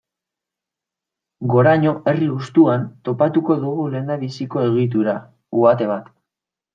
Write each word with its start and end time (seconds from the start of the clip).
Goraño 1.51 1.91
herri 2.11 2.29
hustuan 2.37 2.87
topatuko 3.09 3.57
dugu 3.65 3.85
lehenbiziko 3.97 4.63
egitura, 4.71 5.15
uhate 5.59 5.91
bat. 5.93 6.09